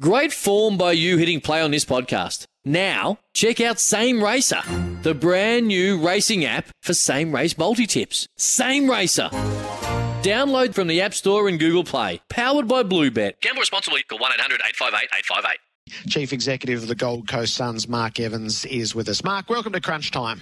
Great 0.00 0.32
form 0.32 0.78
by 0.78 0.92
you 0.92 1.18
hitting 1.18 1.42
play 1.42 1.60
on 1.60 1.72
this 1.72 1.84
podcast. 1.84 2.46
Now, 2.64 3.18
check 3.34 3.60
out 3.60 3.78
Same 3.78 4.24
Racer, 4.24 4.62
the 5.02 5.12
brand 5.12 5.68
new 5.68 6.02
racing 6.02 6.42
app 6.42 6.68
for 6.80 6.94
same 6.94 7.34
race 7.34 7.58
multi 7.58 7.86
tips. 7.86 8.26
Same 8.38 8.90
Racer. 8.90 9.28
Download 10.22 10.72
from 10.72 10.88
the 10.88 11.02
App 11.02 11.12
Store 11.12 11.48
and 11.48 11.60
Google 11.60 11.84
Play. 11.84 12.22
Powered 12.30 12.66
by 12.66 12.82
Bluebet. 12.82 13.42
Gamble 13.42 13.60
responsibly. 13.60 14.02
Call 14.04 14.18
1 14.18 14.32
800 14.32 14.62
858 14.70 15.08
858. 15.18 16.10
Chief 16.10 16.32
Executive 16.32 16.80
of 16.80 16.88
the 16.88 16.94
Gold 16.94 17.28
Coast 17.28 17.52
Suns, 17.52 17.86
Mark 17.86 18.18
Evans, 18.18 18.64
is 18.64 18.94
with 18.94 19.06
us. 19.10 19.22
Mark, 19.22 19.50
welcome 19.50 19.74
to 19.74 19.82
Crunch 19.82 20.10
Time. 20.10 20.40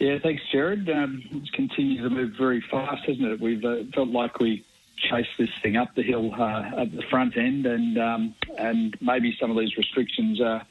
Yeah, 0.00 0.16
thanks, 0.22 0.42
Jared. 0.50 0.88
Um, 0.88 1.22
it's 1.32 1.50
continued 1.50 2.02
to 2.04 2.08
move 2.08 2.32
very 2.38 2.64
fast, 2.70 3.04
hasn't 3.04 3.26
it? 3.26 3.42
We've 3.42 3.62
uh, 3.62 3.82
felt 3.94 4.08
like 4.08 4.38
we 4.38 4.64
chased 5.00 5.30
this 5.38 5.50
thing 5.62 5.76
up 5.76 5.94
the 5.94 6.02
hill 6.02 6.34
uh, 6.34 6.82
at 6.82 6.92
the 6.92 7.02
front 7.10 7.36
end, 7.36 7.66
and 7.66 7.98
um, 7.98 8.34
and 8.56 8.96
maybe 9.00 9.36
some 9.40 9.50
of 9.50 9.56
these 9.56 9.76
restrictions 9.76 10.40
uh, 10.40 10.62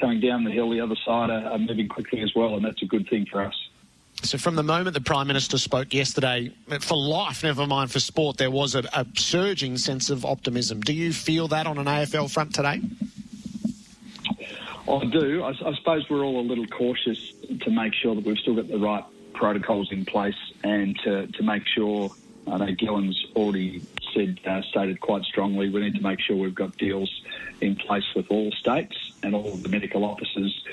coming 0.00 0.20
down 0.20 0.44
the 0.44 0.50
hill 0.50 0.70
the 0.70 0.80
other 0.80 0.96
side 1.04 1.30
are, 1.30 1.44
are 1.50 1.58
moving 1.58 1.88
quickly 1.88 2.20
as 2.20 2.34
well, 2.34 2.54
and 2.54 2.64
that's 2.64 2.82
a 2.82 2.86
good 2.86 3.08
thing 3.08 3.26
for 3.30 3.42
us. 3.42 3.54
So, 4.22 4.38
from 4.38 4.54
the 4.54 4.62
moment 4.62 4.94
the 4.94 5.00
Prime 5.00 5.26
Minister 5.26 5.58
spoke 5.58 5.92
yesterday, 5.92 6.52
for 6.80 6.96
life, 6.96 7.42
never 7.42 7.66
mind 7.66 7.90
for 7.90 8.00
sport, 8.00 8.38
there 8.38 8.50
was 8.50 8.74
a, 8.74 8.82
a 8.94 9.06
surging 9.16 9.76
sense 9.76 10.10
of 10.10 10.24
optimism. 10.24 10.80
Do 10.80 10.92
you 10.92 11.12
feel 11.12 11.48
that 11.48 11.66
on 11.66 11.78
an 11.78 11.86
AFL 11.86 12.30
front 12.30 12.54
today? 12.54 12.80
I 14.88 15.04
do. 15.04 15.42
I, 15.42 15.50
I 15.50 15.74
suppose 15.74 16.08
we're 16.08 16.24
all 16.24 16.40
a 16.40 16.46
little 16.46 16.66
cautious 16.66 17.32
to 17.62 17.70
make 17.70 17.92
sure 17.94 18.14
that 18.14 18.24
we've 18.24 18.38
still 18.38 18.54
got 18.54 18.68
the 18.68 18.78
right 18.78 19.04
protocols 19.34 19.92
in 19.92 20.04
place 20.04 20.34
and 20.64 20.98
to, 21.04 21.26
to 21.26 21.42
make 21.42 21.66
sure, 21.66 22.10
I 22.50 22.58
know 22.58 22.72
Gillon's 22.72 23.26
already 23.34 23.82
said, 24.14 24.38
uh, 24.46 24.62
stated 24.62 25.00
quite 25.00 25.24
strongly, 25.24 25.68
we 25.68 25.80
need 25.80 25.94
to 25.96 26.02
make 26.02 26.20
sure 26.20 26.36
we've 26.36 26.54
got 26.54 26.76
deals 26.76 27.10
in 27.60 27.76
place 27.76 28.04
with 28.14 28.26
all 28.30 28.52
states 28.52 28.96
and 29.22 29.34
all 29.34 29.52
of 29.52 29.62
the 29.62 29.68
medical 29.68 30.04
officers 30.04 30.64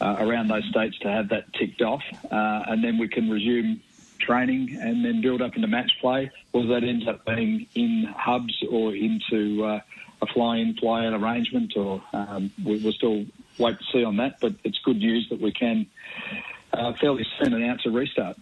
uh, 0.00 0.16
around 0.18 0.48
those 0.48 0.64
states 0.66 0.98
to 1.00 1.08
have 1.08 1.30
that 1.30 1.52
ticked 1.54 1.82
off. 1.82 2.02
Uh, 2.30 2.64
and 2.68 2.84
then 2.84 2.98
we 2.98 3.08
can 3.08 3.30
resume 3.30 3.80
training 4.18 4.76
and 4.80 5.04
then 5.04 5.20
build 5.20 5.40
up 5.42 5.56
into 5.56 5.68
match 5.68 5.92
play, 6.00 6.30
whether 6.52 6.68
that 6.68 6.84
ends 6.84 7.06
up 7.08 7.24
being 7.24 7.66
in 7.74 8.04
hubs 8.16 8.62
or 8.70 8.94
into 8.94 9.64
uh, 9.64 9.80
a 10.22 10.26
fly-in, 10.26 10.74
fly-out 10.76 11.14
arrangement, 11.14 11.76
or 11.76 12.02
um, 12.12 12.50
we, 12.64 12.78
we'll 12.78 12.92
still 12.92 13.24
wait 13.58 13.78
to 13.78 13.84
see 13.92 14.04
on 14.04 14.16
that. 14.16 14.38
But 14.40 14.54
it's 14.64 14.78
good 14.84 14.98
news 14.98 15.28
that 15.30 15.40
we 15.40 15.52
can 15.52 15.86
uh, 16.72 16.92
fairly 16.94 17.26
soon 17.38 17.52
announce 17.54 17.84
a 17.86 17.90
restart. 17.90 18.36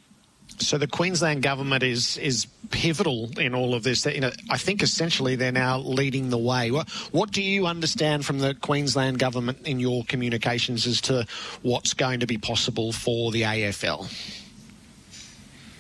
So 0.59 0.79
the 0.79 0.87
Queensland 0.87 1.43
government 1.43 1.83
is 1.83 2.17
is 2.19 2.47
pivotal 2.71 3.39
in 3.39 3.55
all 3.55 3.75
of 3.75 3.83
this. 3.83 4.07
You 4.07 4.21
know, 4.21 4.33
I 4.51 4.57
think 4.57 4.83
essentially 4.83 5.37
they're 5.37 5.53
now 5.53 5.79
leading 5.79 6.31
the 6.31 6.39
way. 6.39 6.71
What, 6.71 6.89
what 7.13 7.31
do 7.33 7.43
you 7.43 7.67
understand 7.67 8.25
from 8.25 8.39
the 8.39 8.55
Queensland 8.55 9.19
government 9.19 9.67
in 9.67 9.81
your 9.81 10.05
communications 10.05 10.87
as 10.87 11.01
to 11.03 11.27
what's 11.63 11.95
going 11.95 12.21
to 12.21 12.27
be 12.27 12.39
possible 12.39 12.93
for 12.93 13.33
the 13.33 13.43
AFL? 13.43 14.13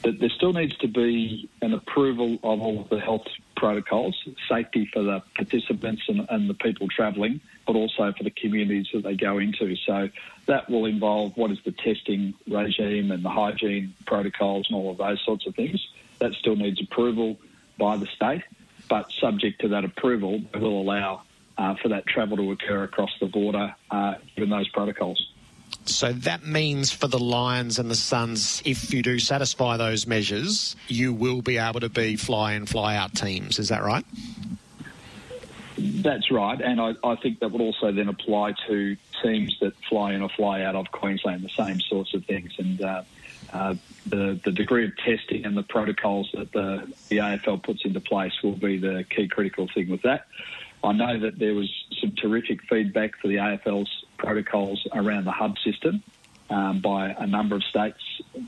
That 0.03 0.21
there 0.21 0.31
still 0.31 0.53
needs 0.53 0.77
to 0.79 0.89
be 0.89 1.49
an 1.63 1.73
approval 1.73 2.35
of 2.43 2.61
all 2.61 2.81
of 2.81 2.89
the 2.91 3.01
health 3.01 3.27
protocols, 3.65 4.15
safety 4.47 4.87
for 4.93 5.03
the 5.03 5.23
participants 5.35 6.03
and, 6.09 6.27
and 6.29 6.51
the 6.51 6.55
people 6.55 6.87
travelling, 6.87 7.41
but 7.67 7.75
also 7.75 8.13
for 8.13 8.23
the 8.23 8.31
communities 8.31 8.87
that 8.93 9.03
they 9.05 9.15
go 9.15 9.39
into. 9.39 9.75
So 9.77 10.11
that 10.45 10.69
will 10.69 10.85
involve 10.85 11.35
what 11.39 11.51
is 11.51 11.57
the 11.65 11.73
testing 11.73 12.35
regime 12.47 13.11
and 13.11 13.25
the 13.25 13.31
hygiene 13.31 13.95
protocols 14.05 14.67
and 14.69 14.77
all 14.77 14.91
of 14.91 14.99
those 14.99 15.19
sorts 15.25 15.47
of 15.47 15.55
things. 15.55 15.81
That 16.19 16.35
still 16.35 16.57
needs 16.57 16.79
approval 16.79 17.39
by 17.79 17.97
the 17.97 18.05
state, 18.05 18.43
but 18.91 19.11
subject 19.13 19.63
to 19.63 19.69
that 19.69 19.87
approval, 19.87 20.43
it 20.53 20.61
will 20.61 20.83
allow 20.83 21.23
uh, 21.57 21.75
for 21.81 21.89
that 21.89 22.07
travel 22.07 22.37
to 22.37 22.51
occur 22.53 22.83
across 22.83 23.13
the 23.19 23.27
border, 23.27 23.75
uh, 23.91 24.17
given 24.37 24.51
those 24.51 24.69
protocols. 24.69 25.27
So 25.87 26.13
that 26.13 26.47
means 26.47 26.91
for 26.91 27.09
the 27.09 27.19
Lions 27.19 27.79
and 27.79 27.91
the 27.91 27.95
Suns, 27.95 28.63
if 28.65 28.93
you 28.93 29.03
do 29.03 29.19
satisfy 29.19 29.77
those 29.77 30.07
measures, 30.07 30.77
you 30.89 31.13
will 31.13 31.43
be 31.43 31.59
able 31.59 31.81
to 31.81 31.89
be 31.89 32.17
fly 32.17 32.55
in, 32.55 32.67
fly 32.67 32.97
out 32.97 33.15
teams. 33.15 33.59
Is 33.59 33.69
that 33.69 33.83
right? 33.83 34.05
That's 35.77 36.31
right, 36.31 36.61
and 36.61 36.81
I, 36.81 36.95
I 37.03 37.17
think 37.17 37.41
that 37.41 37.51
would 37.51 37.61
also 37.61 37.91
then 37.91 38.09
apply 38.09 38.55
to 38.69 38.97
teams 39.23 39.59
that 39.61 39.75
fly 39.89 40.13
in 40.13 40.23
or 40.23 40.29
fly 40.29 40.63
out 40.63 40.77
of 40.77 40.91
Queensland, 40.93 41.43
the 41.43 41.49
same 41.49 41.81
sorts 41.81 42.15
of 42.15 42.25
things. 42.27 42.53
And 42.59 42.81
uh, 42.81 43.03
uh, 43.53 43.75
the 44.07 44.39
the 44.45 44.53
degree 44.53 44.85
of 44.85 44.97
testing 44.99 45.45
and 45.45 45.57
the 45.57 45.65
protocols 45.65 46.31
that 46.35 46.53
the, 46.53 46.93
the 47.09 47.19
AFL 47.19 47.63
puts 47.63 47.85
into 47.85 48.01
place 48.01 48.33
will 48.43 48.53
be 48.53 48.79
the 48.79 49.05
key 49.11 49.27
critical 49.27 49.69
thing 49.75 49.89
with 49.91 50.03
that. 50.03 50.27
I 50.85 50.93
know 50.93 51.19
that 51.19 51.39
there 51.39 51.55
was 51.55 51.73
some 52.01 52.13
terrific 52.13 52.63
feedback 52.69 53.17
for 53.19 53.29
the 53.29 53.37
AFL's 53.37 54.05
protocols 54.25 54.87
around 54.93 55.25
the 55.25 55.33
hub 55.33 55.59
system 55.59 56.03
um, 56.51 56.81
by 56.81 57.11
a 57.11 57.27
number 57.27 57.57
of 57.57 57.63
states. 57.65 58.01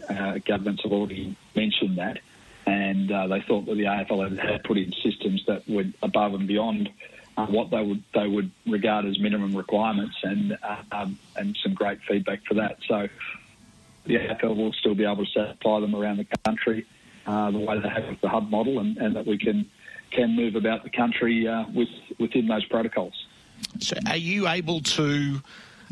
Uh, 0.09 0.39
governments 0.39 0.83
have 0.83 0.93
already 0.93 1.37
mentioned 1.55 1.99
that, 1.99 2.19
and 2.67 3.13
uh, 3.13 3.27
they 3.27 3.41
thought 3.43 3.67
that 3.67 3.75
the 3.75 3.85
AFL 3.85 4.39
had, 4.39 4.65
put 4.65 4.79
in 4.79 4.93
systems 4.93 5.45
that 5.47 5.69
went 5.69 5.95
above 6.03 6.35
and 6.35 6.49
beyond 6.49 6.89
uh, 7.37 7.47
what 7.47 7.71
they 7.71 7.83
would 7.83 8.03
they 8.15 8.27
would 8.27 8.51
regard 8.67 9.05
as 9.05 9.19
minimum 9.19 9.55
requirements, 9.55 10.17
and 10.23 10.57
uh, 10.63 10.77
um, 10.93 11.19
and 11.37 11.57
some 11.63 11.75
great 11.75 11.99
feedback 12.09 12.45
for 12.47 12.55
that. 12.55 12.79
So 12.89 13.09
the 14.05 14.15
AFL 14.17 14.57
will 14.57 14.73
still 14.73 14.95
be 14.95 15.05
able 15.05 15.27
to 15.27 15.31
satisfy 15.31 15.81
them 15.81 15.95
around 15.95 16.19
the 16.19 16.27
country 16.45 16.87
uh, 17.27 17.51
the 17.51 17.59
way 17.59 17.79
they 17.79 17.89
have 17.89 18.09
with 18.09 18.21
the 18.21 18.29
hub 18.29 18.49
model, 18.51 18.79
and, 18.79 18.97
and 18.97 19.17
that 19.17 19.27
we 19.27 19.37
can 19.37 19.69
can 20.11 20.35
move 20.35 20.55
about 20.55 20.85
the 20.85 20.91
country 20.91 21.47
uh, 21.47 21.65
with 21.75 21.89
within 22.19 22.47
those 22.47 22.65
protocols. 22.65 23.26
So, 23.81 23.97
are 24.07 24.17
you 24.17 24.49
able 24.49 24.81
to? 24.81 25.41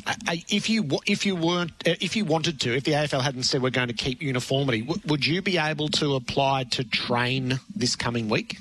uh, 0.06 0.14
If 0.48 0.68
you 0.68 0.88
if 1.06 1.26
you 1.26 1.36
weren't 1.36 1.72
uh, 1.86 1.94
if 2.00 2.16
you 2.16 2.24
wanted 2.24 2.60
to 2.60 2.74
if 2.76 2.84
the 2.84 2.92
AFL 2.92 3.22
hadn't 3.22 3.44
said 3.44 3.62
we're 3.62 3.70
going 3.70 3.88
to 3.88 3.94
keep 3.94 4.22
uniformity 4.22 4.86
would 5.06 5.26
you 5.26 5.42
be 5.42 5.58
able 5.58 5.88
to 5.88 6.14
apply 6.14 6.64
to 6.64 6.84
train 6.84 7.60
this 7.74 7.96
coming 7.96 8.28
week? 8.28 8.58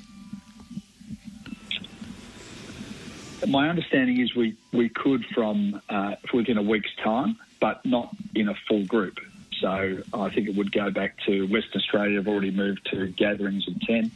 My 3.46 3.68
understanding 3.68 4.20
is 4.20 4.34
we, 4.34 4.56
we 4.72 4.88
could 4.88 5.24
from 5.26 5.80
uh, 5.88 6.14
within 6.32 6.56
a 6.56 6.62
week's 6.62 6.94
time, 7.02 7.36
but 7.60 7.84
not 7.84 8.14
in 8.34 8.48
a 8.48 8.54
full 8.66 8.84
group. 8.86 9.18
So 9.60 10.02
I 10.12 10.30
think 10.30 10.48
it 10.48 10.56
would 10.56 10.72
go 10.72 10.90
back 10.90 11.16
to 11.26 11.46
Western 11.46 11.80
Australia. 11.80 12.16
Have 12.16 12.28
already 12.28 12.50
moved 12.50 12.88
to 12.90 13.06
gatherings 13.08 13.66
of 13.68 13.80
ten. 13.80 14.10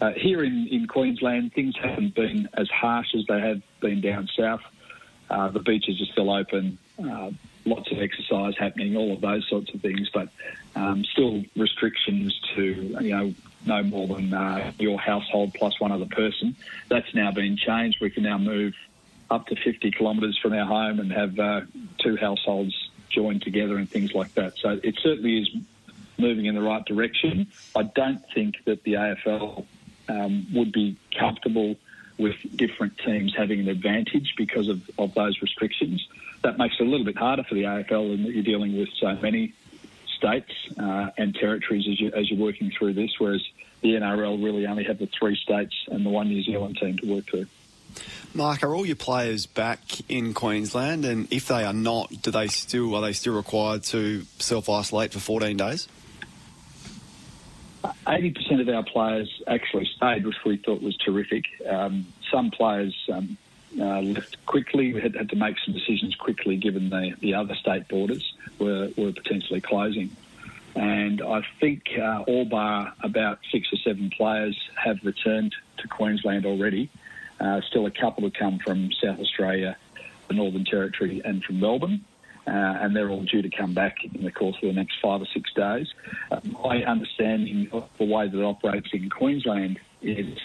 Uh, 0.00 0.10
here 0.12 0.42
in, 0.42 0.66
in 0.68 0.88
Queensland, 0.88 1.52
things 1.52 1.74
haven't 1.80 2.14
been 2.14 2.48
as 2.54 2.68
harsh 2.70 3.14
as 3.14 3.24
they 3.28 3.40
have 3.40 3.62
been 3.80 4.00
down 4.00 4.28
south. 4.36 4.62
Uh, 5.30 5.48
the 5.48 5.60
beaches 5.60 6.00
are 6.00 6.12
still 6.12 6.30
open, 6.30 6.76
uh, 7.02 7.30
lots 7.64 7.90
of 7.92 7.98
exercise 7.98 8.54
happening, 8.58 8.96
all 8.96 9.12
of 9.12 9.20
those 9.20 9.48
sorts 9.48 9.72
of 9.72 9.80
things, 9.80 10.10
but 10.12 10.28
um, 10.74 11.04
still 11.04 11.44
restrictions 11.56 12.38
to 12.54 12.96
you 13.00 13.10
know 13.16 13.34
no 13.64 13.82
more 13.82 14.08
than 14.08 14.34
uh, 14.34 14.72
your 14.78 14.98
household 14.98 15.54
plus 15.54 15.78
one 15.80 15.92
other 15.92 16.06
person. 16.06 16.56
That's 16.88 17.14
now 17.14 17.30
been 17.30 17.56
changed. 17.56 17.98
We 18.00 18.10
can 18.10 18.24
now 18.24 18.38
move 18.38 18.74
up 19.30 19.46
to 19.46 19.56
50 19.56 19.92
kilometres 19.92 20.38
from 20.38 20.52
our 20.52 20.66
home 20.66 21.00
and 21.00 21.12
have 21.12 21.38
uh, 21.38 21.60
two 21.98 22.16
households 22.16 22.90
joined 23.12 23.42
together 23.42 23.76
and 23.76 23.88
things 23.88 24.14
like 24.14 24.34
that. 24.34 24.54
So 24.58 24.80
it 24.82 24.96
certainly 25.02 25.42
is 25.42 25.48
moving 26.18 26.46
in 26.46 26.54
the 26.54 26.62
right 26.62 26.84
direction. 26.84 27.48
I 27.76 27.84
don't 27.84 28.22
think 28.34 28.56
that 28.64 28.82
the 28.84 28.94
AFL 28.94 29.64
um, 30.08 30.46
would 30.52 30.72
be 30.72 30.96
comfortable 31.18 31.76
with 32.18 32.36
different 32.56 32.98
teams 32.98 33.34
having 33.36 33.60
an 33.60 33.68
advantage 33.68 34.34
because 34.36 34.68
of, 34.68 34.88
of 34.98 35.14
those 35.14 35.40
restrictions. 35.42 36.06
That 36.42 36.58
makes 36.58 36.76
it 36.78 36.86
a 36.86 36.90
little 36.90 37.06
bit 37.06 37.16
harder 37.16 37.44
for 37.44 37.54
the 37.54 37.62
AFL 37.62 38.14
in 38.14 38.22
that 38.24 38.32
you're 38.32 38.42
dealing 38.42 38.76
with 38.78 38.88
so 39.00 39.14
many 39.16 39.54
states 40.06 40.52
uh, 40.78 41.10
and 41.18 41.34
territories 41.34 41.86
as, 41.90 42.00
you, 42.00 42.12
as 42.12 42.30
you're 42.30 42.38
working 42.38 42.70
through 42.70 42.94
this, 42.94 43.10
whereas 43.18 43.42
the 43.80 43.94
NRL 43.94 44.42
really 44.42 44.66
only 44.66 44.84
have 44.84 44.98
the 44.98 45.08
three 45.18 45.36
states 45.36 45.74
and 45.88 46.06
the 46.06 46.10
one 46.10 46.28
New 46.28 46.42
Zealand 46.42 46.78
team 46.78 46.96
to 46.98 47.06
work 47.06 47.26
through. 47.26 47.46
Mark, 48.34 48.62
are 48.62 48.74
all 48.74 48.86
your 48.86 48.96
players 48.96 49.46
back 49.46 49.80
in 50.08 50.32
Queensland? 50.32 51.04
And 51.04 51.32
if 51.32 51.48
they 51.48 51.64
are 51.64 51.72
not, 51.72 52.22
do 52.22 52.30
they 52.30 52.48
still 52.48 52.94
are 52.94 53.02
they 53.02 53.12
still 53.12 53.34
required 53.34 53.82
to 53.84 54.22
self 54.38 54.68
isolate 54.68 55.12
for 55.12 55.18
14 55.18 55.56
days? 55.56 55.88
80% 58.06 58.60
of 58.60 58.68
our 58.68 58.84
players 58.84 59.42
actually 59.46 59.86
stayed, 59.96 60.24
which 60.24 60.36
we 60.44 60.56
thought 60.56 60.82
was 60.82 60.96
terrific. 60.96 61.44
Um, 61.68 62.06
some 62.30 62.50
players 62.50 62.96
um, 63.12 63.36
uh, 63.78 64.00
left 64.00 64.44
quickly. 64.46 64.92
Had, 65.00 65.16
had, 65.16 65.30
to 65.30 65.36
make 65.36 65.56
some 65.64 65.74
decisions 65.74 66.14
quickly 66.14 66.56
given 66.56 66.90
the, 66.90 67.14
the 67.20 67.34
other 67.34 67.54
state 67.54 67.88
borders 67.88 68.34
were, 68.58 68.90
were 68.96 69.12
potentially 69.12 69.60
closing. 69.60 70.14
And 70.74 71.20
I 71.20 71.42
think 71.60 71.90
uh, 71.98 72.24
all 72.26 72.44
bar 72.44 72.94
about 73.02 73.40
six 73.50 73.72
or 73.72 73.76
seven 73.76 74.10
players 74.10 74.58
have 74.76 74.98
returned 75.02 75.54
to 75.78 75.88
Queensland 75.88 76.46
already. 76.46 76.88
Uh, 77.42 77.60
still 77.62 77.86
a 77.86 77.90
couple 77.90 78.22
have 78.24 78.34
come 78.34 78.58
from 78.60 78.92
South 78.92 79.18
Australia, 79.18 79.76
the 80.28 80.34
Northern 80.34 80.64
Territory, 80.64 81.20
and 81.24 81.42
from 81.42 81.60
Melbourne 81.60 82.04
uh, 82.46 82.50
and 82.50 82.96
they're 82.96 83.10
all 83.10 83.22
due 83.22 83.42
to 83.42 83.50
come 83.50 83.72
back 83.72 84.04
in 84.04 84.24
the 84.24 84.32
course 84.32 84.56
of 84.56 84.62
the 84.62 84.72
next 84.72 85.00
five 85.00 85.22
or 85.22 85.26
six 85.26 85.52
days. 85.52 85.92
Uh, 86.30 86.40
my 86.62 86.82
understanding 86.84 87.68
of 87.72 87.88
the 87.98 88.04
way 88.04 88.28
that 88.28 88.38
it 88.38 88.44
operates 88.44 88.92
in 88.92 89.08
Queensland 89.08 89.78
is 90.00 90.38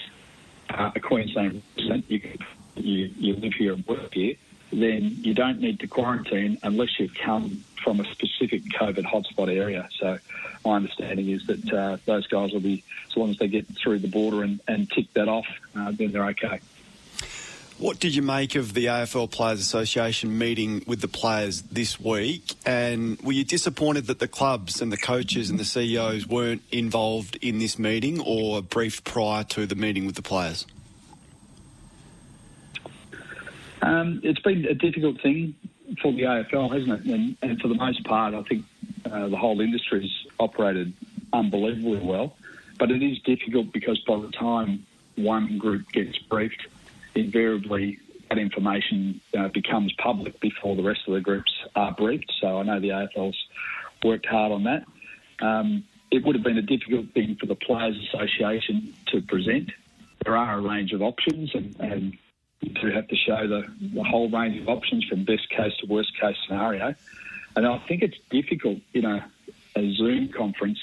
uh, 0.70 0.92
a 0.96 1.00
Queensland 1.00 1.62
resident, 1.76 2.06
you, 2.10 2.22
you, 2.76 3.12
you 3.18 3.34
live 3.36 3.54
here 3.54 3.74
and 3.74 3.86
work 3.88 4.14
here, 4.14 4.36
then 4.72 5.18
you 5.22 5.34
don't 5.34 5.60
need 5.60 5.80
to 5.80 5.88
quarantine 5.88 6.58
unless 6.62 7.00
you've 7.00 7.16
come 7.16 7.64
from 7.84 8.00
a 8.00 8.06
specific 8.12 8.62
COVID 8.80 9.06
hotspot 9.06 9.50
area. 9.50 9.88
So 9.98 10.20
my 10.66 10.76
understanding 10.76 11.30
is 11.30 11.48
that 11.48 11.74
uh, 11.74 11.98
those 12.06 12.28
guys 12.28 12.52
will 12.52 12.60
be, 12.60 12.84
as 13.10 13.18
long 13.18 13.32
as 13.32 13.38
they 13.38 13.48
get 13.48 13.66
through 13.76 14.00
the 14.00 14.10
border 14.10 14.44
and, 14.44 14.60
and 14.68 14.92
tick 14.92 15.12
that 15.14 15.30
off, 15.30 15.48
uh, 15.76 15.92
then 15.92 16.12
they're 16.12 16.26
okay. 16.28 16.60
What 17.80 18.00
did 18.00 18.16
you 18.16 18.24
make 18.24 18.56
of 18.56 18.74
the 18.74 18.86
AFL 18.86 19.30
Players 19.30 19.60
Association 19.60 20.36
meeting 20.36 20.84
with 20.88 21.00
the 21.00 21.08
players 21.08 21.62
this 21.62 22.00
week? 22.00 22.56
And 22.66 23.22
were 23.22 23.34
you 23.34 23.44
disappointed 23.44 24.08
that 24.08 24.18
the 24.18 24.28
clubs 24.28 24.82
and 24.82 24.92
the 24.92 24.98
coaches 24.98 25.52
and 25.52 25.60
the 25.60 25.66
CEOs 25.66 26.26
weren't 26.26 26.64
involved 26.72 27.38
in 27.40 27.60
this 27.60 27.78
meeting 27.78 28.20
or 28.20 28.64
briefed 28.64 29.04
prior 29.04 29.44
to 29.44 29.68
the 29.68 29.76
meeting 29.76 30.08
with 30.08 30.16
the 30.16 30.24
players? 30.24 30.66
Um, 33.84 34.22
it's 34.24 34.40
been 34.40 34.66
a 34.66 34.74
difficult 34.74 35.22
thing 35.22 35.54
for 36.02 36.12
the 36.12 36.24
AFL, 36.24 36.74
hasn't 36.74 37.06
it? 37.06 37.14
And, 37.14 37.38
and 37.44 37.62
for 37.62 37.68
the 37.68 37.76
most 37.76 38.04
part, 38.06 38.34
I 38.34 38.42
think 38.42 38.66
uh, 39.06 39.28
the 39.28 39.38
whole 39.38 39.62
industry's 39.62 40.12
operated 40.40 40.94
unbelievably 41.32 42.00
well. 42.00 42.38
But 42.80 42.90
it 42.90 43.04
is 43.04 43.20
difficult 43.20 43.72
because 43.72 44.00
by 44.00 44.20
the 44.20 44.32
time 44.32 44.88
one 45.16 45.60
group 45.60 45.92
gets 45.92 46.18
briefed, 46.18 46.66
invariably 47.18 48.00
that 48.30 48.38
information 48.38 49.22
uh, 49.38 49.48
becomes 49.50 49.94
public 49.98 50.40
before 50.40 50.76
the 50.76 50.84
rest 50.84 51.02
of 51.08 51.14
the 51.14 51.22
groups 51.22 51.52
are 51.76 51.94
briefed. 51.94 52.32
So 52.42 52.58
I 52.58 52.64
know 52.64 52.80
the 52.80 52.90
AFL's 52.90 53.38
worked 54.04 54.26
hard 54.26 54.52
on 54.52 54.64
that. 54.64 54.86
Um, 55.40 55.86
it 56.12 56.26
would 56.26 56.36
have 56.36 56.44
been 56.44 56.58
a 56.58 56.62
difficult 56.62 57.14
thing 57.14 57.38
for 57.40 57.46
the 57.46 57.56
Players 57.56 57.96
Association 58.08 58.94
to 59.08 59.22
present. 59.22 59.72
There 60.24 60.36
are 60.36 60.58
a 60.58 60.62
range 60.62 60.94
of 60.94 61.02
options, 61.02 61.54
and, 61.54 61.76
and 61.80 62.18
you 62.62 62.74
do 62.74 62.92
have 62.92 63.08
to 63.08 63.16
show 63.16 63.48
the, 63.48 63.64
the 63.94 64.04
whole 64.04 64.30
range 64.30 64.62
of 64.62 64.68
options 64.68 65.06
from 65.06 65.26
best 65.26 65.50
case 65.50 65.74
to 65.82 65.88
worst 65.88 66.12
case 66.20 66.36
scenario. 66.48 66.96
And 67.56 67.66
I 67.66 67.78
think 67.88 68.04
it's 68.04 68.18
difficult, 68.30 68.80
you 68.94 69.02
know, 69.02 69.22
a 69.76 69.94
Zoom 69.94 70.30
conference 70.30 70.80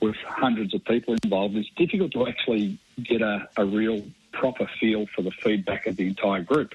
with 0.00 0.16
hundreds 0.26 0.74
of 0.74 0.84
people 0.84 1.16
involved, 1.22 1.56
it's 1.56 1.70
difficult 1.76 2.12
to 2.12 2.26
actually 2.28 2.78
get 3.02 3.22
a, 3.22 3.48
a 3.56 3.64
real 3.64 4.04
proper 4.38 4.68
feel 4.80 5.06
for 5.14 5.22
the 5.22 5.30
feedback 5.42 5.86
of 5.86 5.96
the 5.96 6.06
entire 6.06 6.42
group. 6.42 6.74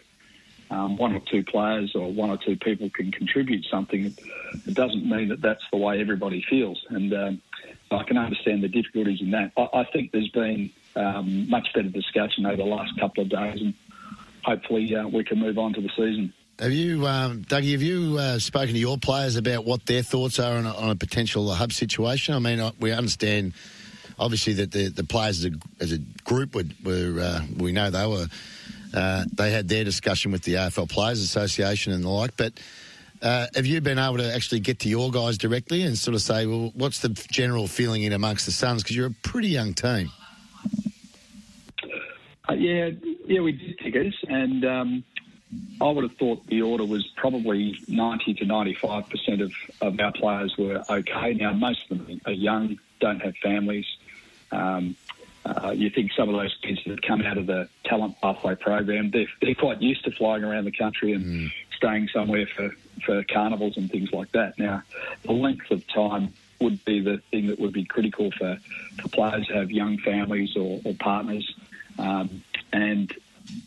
Um, 0.70 0.96
one 0.96 1.14
or 1.14 1.20
two 1.20 1.44
players 1.44 1.92
or 1.96 2.12
one 2.12 2.30
or 2.30 2.38
two 2.38 2.56
people 2.56 2.90
can 2.90 3.12
contribute 3.12 3.66
something. 3.70 4.06
It 4.06 4.74
doesn't 4.74 5.06
mean 5.06 5.28
that 5.30 5.42
that's 5.42 5.64
the 5.72 5.78
way 5.78 6.00
everybody 6.00 6.46
feels, 6.50 6.86
and 6.90 7.14
um, 7.14 7.42
I 7.92 8.04
can 8.04 8.18
understand 8.18 8.64
the 8.64 8.70
difficulties 8.70 9.20
in 9.22 9.32
that. 9.32 9.52
I, 9.58 9.82
I 9.82 9.84
think 9.92 10.12
there's 10.12 10.30
been 10.30 10.70
um, 10.96 11.50
much 11.50 11.68
better 11.76 11.90
discussion 11.90 12.46
over 12.46 12.56
the 12.56 12.64
last 12.64 12.98
couple 13.00 13.24
of 13.24 13.30
days, 13.30 13.60
and 13.60 13.74
hopefully 14.44 14.96
uh, 14.96 15.08
we 15.08 15.26
can 15.26 15.40
move 15.40 15.58
on 15.58 15.74
to 15.74 15.82
the 15.82 15.90
season. 15.90 16.34
Have 16.60 16.72
you, 16.72 17.06
um, 17.08 17.44
Dougie, 17.44 17.72
have 17.72 17.82
you 17.82 18.18
uh, 18.18 18.40
spoken 18.40 18.74
to 18.74 18.80
your 18.80 18.98
players 18.98 19.36
about 19.36 19.66
what 19.66 19.86
their 19.88 20.04
thoughts 20.04 20.40
are 20.40 20.58
on 20.58 20.66
a, 20.66 20.74
on 20.74 20.90
a 20.90 20.96
potential 20.96 21.52
hub 21.52 21.74
situation? 21.74 22.34
I 22.34 22.40
mean, 22.40 22.72
we 22.80 22.92
understand 22.92 23.54
obviously 24.22 24.54
that 24.54 24.72
the, 24.72 24.88
the 24.88 25.04
players 25.04 25.44
as 25.44 25.52
a, 25.52 25.84
as 25.84 25.92
a 25.92 25.98
group 26.24 26.56
were, 26.56 26.64
were 26.84 27.20
uh, 27.20 27.42
we 27.58 27.72
know 27.72 27.90
they 27.90 28.06
were 28.06 28.28
uh, 28.94 29.26
they 29.34 29.52
had 29.52 29.68
their 29.68 29.84
discussion 29.84 30.32
with 30.32 30.44
the 30.44 30.54
AFL 30.56 30.90
Players 30.90 31.22
Association 31.22 31.92
and 31.92 32.04
the 32.04 32.10
like, 32.10 32.38
but. 32.38 32.54
Uh, 33.24 33.46
have 33.54 33.68
you 33.68 33.80
been 33.82 34.00
able 34.00 34.18
to 34.18 34.34
actually 34.34 34.60
get 34.60 34.80
to 34.80 34.90
your 34.90 35.12
guys 35.12 35.38
directly 35.38 35.84
and 35.84 35.96
sort 35.96 36.16
of 36.16 36.22
say, 36.24 36.48
well, 36.48 36.72
what's 36.74 37.02
the 37.02 37.10
general 37.10 37.68
feeling 37.68 38.02
in 38.02 38.14
amongst 38.14 38.48
the 38.48 38.52
Suns? 38.52 38.82
Because 38.82 38.96
you're 38.96 39.06
a 39.06 39.16
pretty 39.22 39.50
young 39.50 39.76
team. 39.76 40.10
Uh, 42.50 42.54
yeah, 42.54 42.90
yeah, 43.28 43.42
we 43.42 43.52
did 43.52 43.80
figures, 43.80 44.18
and 44.28 44.66
um, 44.66 45.04
I 45.80 45.90
would 45.90 46.04
have 46.04 46.18
thought 46.18 46.48
the 46.48 46.64
order 46.64 46.84
was 46.84 47.06
probably 47.16 47.78
90 47.88 48.34
to 48.36 48.46
95 48.46 49.10
percent 49.10 49.42
of, 49.42 49.52
of 49.82 50.00
our 50.00 50.12
players 50.14 50.56
were 50.58 50.84
okay. 50.90 51.34
Now, 51.34 51.54
most 51.54 51.92
of 51.92 52.00
them 52.06 52.22
are 52.26 52.32
young, 52.32 52.80
don't 53.00 53.22
have 53.22 53.36
families, 53.38 53.86
um, 54.52 54.96
uh, 55.46 55.72
you 55.76 55.90
think 55.90 56.12
some 56.14 56.30
of 56.30 56.36
those 56.36 56.56
kids 56.62 56.80
that 56.86 57.02
come 57.02 57.22
out 57.22 57.38
of 57.38 57.48
the 57.48 57.68
talent 57.86 58.20
pathway 58.22 58.56
program, 58.56 59.10
they're, 59.10 59.28
they're 59.42 59.56
quite 59.56 59.82
used 59.82 60.04
to 60.06 60.12
flying 60.12 60.44
around 60.44 60.66
the 60.66 60.72
country 60.72 61.14
and 61.14 61.26
mm. 61.26 61.52
staying 61.76 62.08
somewhere 62.14 62.48
for, 62.56 62.76
for 63.06 63.24
carnivals 63.24 63.76
and 63.78 63.90
things 63.90 64.12
like 64.12 64.32
that. 64.34 64.60
Now, 64.60 64.84
the 65.24 65.32
length 65.32 65.72
of 65.72 65.86
time 65.88 66.34
would 66.60 66.84
be 66.86 67.02
the 67.02 67.18
thing 67.32 67.48
that 67.48 67.60
would 67.60 67.74
be 67.74 67.86
critical 67.86 68.32
for, 68.38 68.58
for 69.02 69.08
players 69.10 69.48
to 69.48 69.54
have 69.54 69.72
young 69.72 69.98
families 69.98 70.56
or, 70.56 70.80
or 70.86 70.94
partners. 70.94 71.56
Um, 71.98 72.44
and 72.72 73.12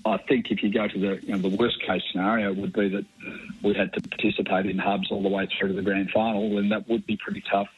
I 0.04 0.18
think 0.18 0.52
if 0.52 0.62
you 0.62 0.72
go 0.72 0.86
to 0.86 0.98
the 0.98 1.20
you 1.26 1.32
know, 1.32 1.38
the 1.38 1.56
worst 1.56 1.82
case 1.82 2.02
scenario 2.12 2.52
would 2.52 2.72
be 2.72 2.88
that 2.90 3.04
we 3.62 3.74
had 3.74 3.92
to 3.94 4.00
participate 4.00 4.66
in 4.66 4.78
hubs 4.78 5.10
all 5.10 5.22
the 5.22 5.28
way 5.28 5.46
through 5.46 5.68
to 5.68 5.74
the 5.74 5.82
grand 5.82 6.10
final, 6.10 6.56
and 6.58 6.70
that 6.70 6.88
would 6.88 7.04
be 7.04 7.16
pretty 7.16 7.42
tough 7.50 7.68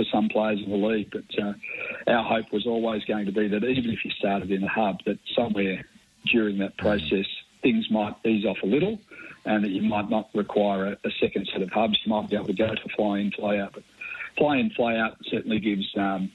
for 0.00 0.10
some 0.10 0.28
players 0.28 0.60
in 0.64 0.70
the 0.70 0.76
league. 0.76 1.10
But 1.10 1.42
uh, 1.42 1.52
our 2.06 2.24
hope 2.24 2.52
was 2.52 2.66
always 2.66 3.04
going 3.04 3.26
to 3.26 3.32
be 3.32 3.48
that 3.48 3.64
even 3.64 3.90
if 3.90 4.04
you 4.04 4.10
started 4.12 4.50
in 4.50 4.64
a 4.64 4.68
hub, 4.68 5.04
that 5.04 5.18
somewhere 5.34 5.84
during 6.26 6.58
that 6.58 6.76
process 6.76 7.26
things 7.62 7.90
might 7.90 8.14
ease 8.24 8.46
off 8.46 8.56
a 8.62 8.66
little, 8.66 8.98
and 9.44 9.64
that 9.64 9.68
you 9.68 9.82
might 9.82 10.08
not 10.08 10.30
require 10.34 10.86
a, 10.86 10.92
a 11.04 11.10
second 11.20 11.48
set 11.52 11.60
of 11.60 11.70
hubs. 11.70 11.98
You 12.04 12.10
might 12.10 12.30
be 12.30 12.36
able 12.36 12.46
to 12.46 12.52
go 12.54 12.74
to 12.74 12.88
fly 12.96 13.18
in, 13.18 13.30
fly 13.32 13.58
out. 13.58 13.74
But 13.74 13.82
fly 14.38 14.56
in, 14.56 14.70
fly 14.70 14.96
out 14.96 15.18
certainly 15.24 15.60
gives. 15.60 15.94
Um, 15.96 16.32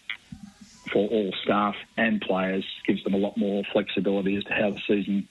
for 0.91 1.09
all 1.09 1.33
staff 1.43 1.75
and 1.97 2.21
players 2.21 2.63
gives 2.85 3.03
them 3.03 3.15
a 3.15 3.17
lot 3.17 3.35
more 3.37 3.63
flexibility 3.73 4.35
as 4.35 4.43
to 4.43 4.53
how 4.53 4.69
the 4.69 4.79
season 4.87 5.27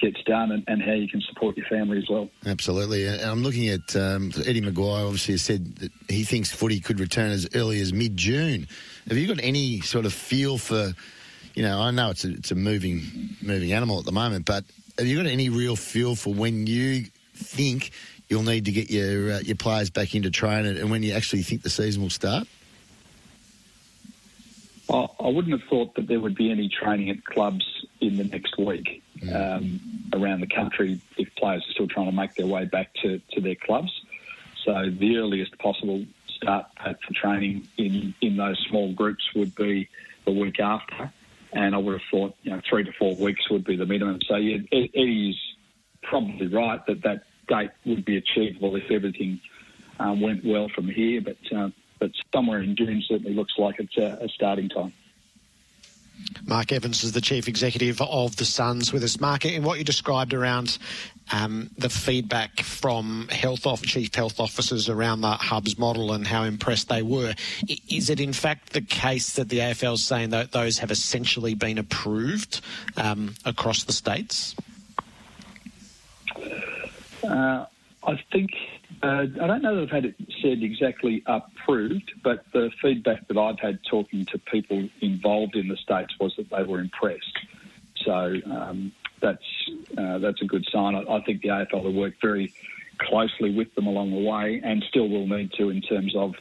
gets 0.00 0.22
done 0.24 0.52
and, 0.52 0.64
and, 0.66 0.82
how 0.82 0.92
you 0.92 1.08
can 1.08 1.20
support 1.20 1.56
your 1.56 1.66
family 1.66 1.98
as 1.98 2.08
well. 2.08 2.28
Absolutely. 2.46 3.06
And 3.06 3.20
I'm 3.22 3.42
looking 3.42 3.68
at 3.68 3.94
um, 3.94 4.32
Eddie 4.46 4.62
McGuire 4.62 5.04
obviously 5.04 5.34
has 5.34 5.42
said 5.42 5.76
that 5.76 5.92
he 6.08 6.24
thinks 6.24 6.50
footy 6.50 6.80
could 6.80 7.00
return 7.00 7.30
as 7.30 7.48
early 7.54 7.80
as 7.80 7.92
mid 7.92 8.16
June. 8.16 8.66
Have 9.08 9.16
you 9.16 9.28
got 9.28 9.42
any 9.42 9.80
sort 9.80 10.06
of 10.06 10.12
feel 10.12 10.58
for, 10.58 10.92
you 11.54 11.62
know, 11.62 11.80
I 11.80 11.90
know 11.90 12.10
it's 12.10 12.24
a, 12.24 12.32
it's 12.32 12.50
a 12.50 12.54
moving, 12.54 13.02
moving 13.42 13.72
animal 13.72 13.98
at 13.98 14.04
the 14.04 14.12
moment, 14.12 14.46
but 14.46 14.64
have 14.98 15.06
you 15.06 15.16
got 15.16 15.26
any 15.26 15.48
real 15.48 15.76
feel 15.76 16.14
for 16.14 16.32
when 16.32 16.66
you 16.66 17.06
think 17.34 17.90
you'll 18.28 18.42
need 18.42 18.64
to 18.66 18.72
get 18.72 18.90
your, 18.90 19.32
uh, 19.32 19.40
your 19.40 19.56
players 19.56 19.90
back 19.90 20.14
into 20.14 20.30
training 20.30 20.78
and 20.78 20.90
when 20.90 21.02
you 21.02 21.12
actually 21.12 21.42
think 21.42 21.62
the 21.62 21.70
season 21.70 22.02
will 22.02 22.10
start? 22.10 22.46
I 24.90 25.28
wouldn't 25.28 25.52
have 25.52 25.68
thought 25.68 25.94
that 25.94 26.08
there 26.08 26.18
would 26.18 26.34
be 26.34 26.50
any 26.50 26.68
training 26.68 27.10
at 27.10 27.24
clubs 27.24 27.64
in 28.00 28.16
the 28.16 28.24
next 28.24 28.58
week 28.58 29.00
um, 29.32 29.80
around 30.14 30.40
the 30.40 30.46
country 30.46 31.00
if 31.16 31.28
players 31.36 31.64
are 31.68 31.72
still 31.72 31.88
trying 31.88 32.06
to 32.06 32.12
make 32.12 32.34
their 32.34 32.46
way 32.46 32.64
back 32.64 32.92
to, 33.02 33.20
to 33.32 33.40
their 33.40 33.54
clubs. 33.54 33.92
So 34.64 34.90
the 34.90 35.16
earliest 35.16 35.58
possible 35.58 36.04
start 36.28 36.66
for 36.76 37.14
training 37.14 37.68
in, 37.76 38.14
in 38.20 38.36
those 38.36 38.58
small 38.68 38.92
groups 38.92 39.24
would 39.34 39.54
be 39.54 39.88
the 40.24 40.32
week 40.32 40.60
after. 40.60 41.12
And 41.52 41.74
I 41.74 41.78
would 41.78 41.92
have 41.92 42.08
thought, 42.10 42.36
you 42.42 42.50
know, 42.52 42.60
three 42.68 42.84
to 42.84 42.92
four 42.92 43.16
weeks 43.16 43.50
would 43.50 43.64
be 43.64 43.76
the 43.76 43.86
minimum. 43.86 44.20
So 44.28 44.36
yeah, 44.36 44.58
Eddie's 44.72 45.36
probably 46.02 46.46
right 46.46 46.84
that 46.86 47.02
that 47.02 47.24
date 47.48 47.70
would 47.84 48.04
be 48.04 48.16
achievable 48.16 48.76
if 48.76 48.90
everything 48.90 49.40
um, 49.98 50.20
went 50.20 50.44
well 50.44 50.68
from 50.74 50.88
here. 50.88 51.20
But 51.20 51.38
uh, 51.54 51.70
but 51.98 52.12
somewhere 52.32 52.62
in 52.62 52.76
June 52.76 53.02
certainly 53.06 53.34
looks 53.34 53.54
like 53.58 53.78
it's 53.78 53.96
a, 53.98 54.24
a 54.24 54.28
starting 54.28 54.68
time. 54.68 54.92
Mark 56.50 56.72
Evans 56.72 57.04
is 57.04 57.12
the 57.12 57.20
chief 57.20 57.46
executive 57.46 58.02
of 58.02 58.34
the 58.34 58.44
Suns 58.44 58.92
with 58.92 59.04
us. 59.04 59.20
Mark, 59.20 59.44
in 59.44 59.62
what 59.62 59.78
you 59.78 59.84
described 59.84 60.34
around 60.34 60.78
um, 61.32 61.70
the 61.78 61.88
feedback 61.88 62.58
from 62.62 63.28
health 63.28 63.66
off, 63.66 63.82
chief 63.82 64.12
health 64.12 64.40
officers 64.40 64.88
around 64.88 65.20
the 65.20 65.30
hubs 65.30 65.78
model 65.78 66.12
and 66.12 66.26
how 66.26 66.42
impressed 66.42 66.88
they 66.88 67.02
were, 67.02 67.34
is 67.88 68.10
it 68.10 68.18
in 68.18 68.32
fact 68.32 68.72
the 68.72 68.80
case 68.80 69.34
that 69.34 69.48
the 69.48 69.58
AFL 69.58 69.94
is 69.94 70.04
saying 70.04 70.30
that 70.30 70.50
those 70.50 70.80
have 70.80 70.90
essentially 70.90 71.54
been 71.54 71.78
approved 71.78 72.62
um, 72.96 73.36
across 73.44 73.84
the 73.84 73.92
states? 73.92 74.56
Uh, 77.22 77.66
I 78.02 78.18
think 78.32 78.50
Uh, 79.02 79.24
I 79.40 79.46
don't 79.46 79.62
know 79.62 79.76
that 79.76 79.82
I've 79.84 79.90
had 79.90 80.04
it 80.04 80.14
said 80.42 80.62
exactly 80.62 81.22
approved, 81.24 82.12
but 82.22 82.44
the 82.52 82.70
feedback 82.82 83.26
that 83.28 83.38
I've 83.38 83.58
had 83.58 83.78
talking 83.88 84.26
to 84.26 84.38
people 84.38 84.88
involved 85.00 85.56
in 85.56 85.68
the 85.68 85.76
states 85.76 86.12
was 86.20 86.34
that 86.36 86.50
they 86.50 86.62
were 86.64 86.80
impressed. 86.80 87.38
So 88.04 88.34
um, 88.44 88.92
that's 89.20 89.70
uh, 89.96 90.18
that's 90.18 90.42
a 90.42 90.44
good 90.44 90.66
sign. 90.70 90.94
I, 90.94 91.02
I 91.16 91.20
think 91.22 91.40
the 91.40 91.48
AFL 91.48 91.84
will 91.84 91.94
work 91.94 92.14
very 92.20 92.52
closely 92.98 93.54
with 93.54 93.74
them 93.74 93.86
along 93.86 94.10
the 94.10 94.28
way, 94.28 94.60
and 94.62 94.84
still 94.88 95.08
will 95.08 95.26
need 95.26 95.52
to 95.54 95.70
in 95.70 95.80
terms 95.80 96.14
of 96.14 96.34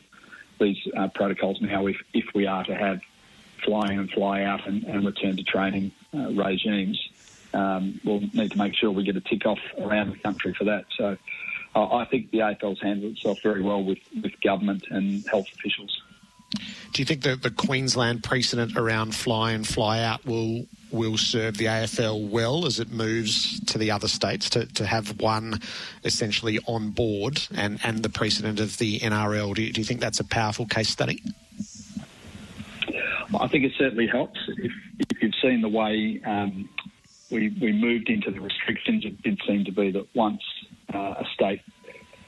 these 0.59 0.77
uh, 0.97 1.07
protocols 1.15 1.61
now. 1.61 1.87
If 1.87 1.97
if 2.13 2.25
we 2.35 2.45
are 2.45 2.65
to 2.65 2.75
have 2.75 2.99
fly 3.63 3.91
in 3.91 3.99
and 3.99 4.11
fly 4.11 4.43
out 4.43 4.67
and, 4.67 4.83
and 4.83 5.05
return 5.05 5.37
to 5.37 5.43
training 5.43 5.91
uh, 6.13 6.31
regimes, 6.33 6.99
um, 7.53 8.01
we'll 8.03 8.21
need 8.33 8.51
to 8.51 8.57
make 8.57 8.75
sure 8.75 8.91
we 8.91 9.03
get 9.03 9.15
a 9.15 9.21
tick 9.21 9.45
off 9.45 9.59
around 9.77 10.11
the 10.11 10.17
country 10.17 10.53
for 10.53 10.65
that. 10.65 10.85
So 10.97 11.17
I 11.85 12.05
think 12.05 12.31
the 12.31 12.39
AFL's 12.39 12.81
handled 12.81 13.13
itself 13.13 13.41
very 13.41 13.61
well 13.61 13.83
with, 13.83 13.99
with 14.21 14.39
government 14.41 14.85
and 14.89 15.25
health 15.27 15.47
officials. 15.53 16.01
Do 16.93 17.01
you 17.01 17.05
think 17.05 17.21
that 17.23 17.43
the 17.43 17.51
Queensland 17.51 18.23
precedent 18.23 18.75
around 18.75 19.13
fly 19.13 19.51
in, 19.51 19.63
fly 19.63 20.01
out 20.01 20.25
will 20.25 20.65
will 20.91 21.17
serve 21.17 21.57
the 21.57 21.65
AFL 21.65 22.29
well 22.29 22.65
as 22.65 22.79
it 22.79 22.91
moves 22.91 23.59
to 23.65 23.77
the 23.77 23.91
other 23.91 24.07
states 24.07 24.49
to, 24.49 24.65
to 24.73 24.87
have 24.87 25.21
one 25.21 25.59
essentially 26.03 26.59
on 26.65 26.89
board 26.89 27.39
and, 27.55 27.79
and 27.83 28.01
the 28.01 28.09
precedent 28.09 28.59
of 28.59 28.77
the 28.79 28.99
NRL? 28.99 29.53
Do 29.53 29.61
you, 29.61 29.71
do 29.71 29.81
you 29.81 29.85
think 29.85 29.99
that's 29.99 30.19
a 30.19 30.23
powerful 30.23 30.65
case 30.65 30.89
study? 30.89 31.21
I 33.39 33.47
think 33.47 33.65
it 33.65 33.73
certainly 33.77 34.07
helps. 34.07 34.39
If, 34.47 34.71
if 34.97 35.21
you've 35.21 35.35
seen 35.41 35.61
the 35.61 35.69
way 35.69 36.19
um, 36.25 36.67
we, 37.29 37.55
we 37.61 37.71
moved 37.71 38.09
into 38.09 38.31
the 38.31 38.41
restrictions, 38.41 39.05
it 39.05 39.21
did 39.21 39.39
seem 39.47 39.65
to 39.65 39.71
be 39.71 39.91
that 39.91 40.07
once 40.15 40.41
a 40.95 41.25
state 41.33 41.61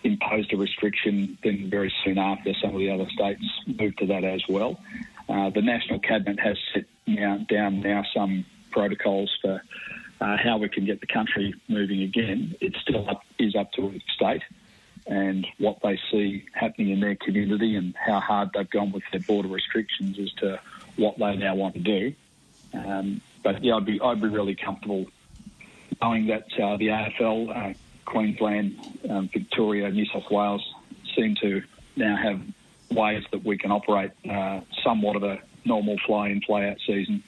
imposed 0.03 0.51
a 0.53 0.58
restriction, 0.58 1.38
then 1.44 1.70
very 1.70 1.94
soon 2.03 2.18
after, 2.18 2.53
some 2.62 2.74
of 2.74 2.80
the 2.80 2.89
other 2.89 3.08
states 3.10 3.44
moved 3.68 4.00
to 4.00 4.06
that 4.08 4.24
as 4.24 4.41
well. 4.50 4.80
Uh, 5.30 5.50
the 5.50 5.62
National 5.62 6.00
Cabinet 6.00 6.39
has 6.39 6.58
set 6.74 6.86
now, 7.08 7.38
down 7.50 7.82
now 7.82 8.03
some 8.13 8.46
protocols 8.72 9.32
for 9.41 9.62
uh, 10.20 10.38
how 10.38 10.58
we 10.58 10.70
can 10.70 10.86
get 10.86 11.01
the 11.01 11.08
country 11.08 11.53
moving 11.68 12.01
again. 12.01 12.56
It 12.60 12.75
still 12.82 13.10
up, 13.10 13.24
is 13.39 13.56
up 13.56 13.72
to 13.74 13.91
each 13.94 14.03
state 14.15 14.44
and 15.08 15.48
what 15.58 15.77
they 15.82 16.00
see 16.12 16.46
happening 16.53 16.89
in 16.89 17.00
their 17.00 17.15
community 17.15 17.75
and 17.75 17.96
how 17.96 18.20
hard 18.20 18.50
they've 18.53 18.70
gone 18.70 18.91
with 18.91 19.03
their 19.12 19.22
border 19.22 19.50
restrictions 19.50 20.20
as 20.20 20.32
to 20.34 20.60
what 20.96 21.18
they 21.18 21.36
now 21.36 21.56
want 21.56 21.74
to 21.74 21.80
do. 21.80 22.13
Um, 22.74 23.22
but 23.44 23.63
yeah, 23.63 23.75
I'd 23.75 23.86
be 23.86 24.00
I'd 24.00 24.22
be 24.22 24.27
really 24.27 24.56
comfortable 24.56 25.08
knowing 26.01 26.27
that 26.27 26.46
uh, 26.62 26.77
the 26.77 26.88
AFL, 26.88 27.50
uh, 27.50 27.74
Queensland, 28.05 28.75
um, 29.10 29.29
Victoria, 29.31 29.89
New 29.89 30.05
South 30.05 30.29
Wales 30.29 30.62
seem 31.15 31.36
to 31.41 31.63
now 31.96 32.15
have 32.15 32.41
ways 32.91 33.24
that 33.31 33.43
we 33.43 33.58
can 33.58 33.72
operate 33.72 34.12
uh, 34.29 34.62
somewhat 34.84 35.15
of 35.15 35.24
a 35.24 35.39
normal 35.65 35.98
fly-in, 36.05 36.41
fly-out 36.41 36.77
season. 36.86 37.24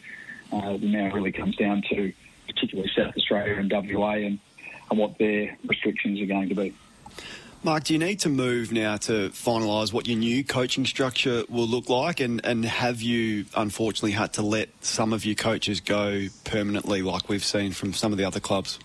Uh, 0.51 0.77
now 0.81 1.11
really 1.11 1.31
comes 1.31 1.55
down 1.55 1.81
to 1.89 2.13
particularly 2.47 2.89
South 2.95 3.15
Australia 3.17 3.55
and 3.55 3.71
WA 3.71 4.13
and, 4.13 4.39
and 4.89 4.99
what 4.99 5.17
their 5.17 5.57
restrictions 5.67 6.21
are 6.21 6.25
going 6.25 6.49
to 6.49 6.55
be. 6.55 6.73
Mark, 7.65 7.85
do 7.85 7.93
you 7.93 7.99
need 7.99 8.19
to 8.19 8.29
move 8.29 8.73
now 8.73 8.97
to 8.97 9.29
finalise 9.29 9.93
what 9.93 10.05
your 10.05 10.17
new 10.17 10.43
coaching 10.43 10.85
structure 10.85 11.45
will 11.47 11.65
look 11.65 11.87
like? 11.87 12.19
And, 12.19 12.45
and 12.45 12.65
have 12.65 13.01
you 13.01 13.45
unfortunately 13.55 14.11
had 14.11 14.33
to 14.33 14.41
let 14.41 14.67
some 14.83 15.13
of 15.13 15.25
your 15.25 15.35
coaches 15.35 15.79
go 15.79 16.27
permanently, 16.43 17.01
like 17.01 17.29
we've 17.29 17.43
seen 17.43 17.71
from 17.71 17.93
some 17.93 18.11
of 18.11 18.17
the 18.17 18.25
other 18.25 18.41
clubs? 18.41 18.79